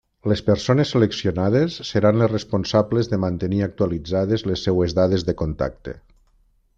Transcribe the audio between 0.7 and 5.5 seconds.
seleccionades seran les responsables de mantenir actualitzades les seves dades de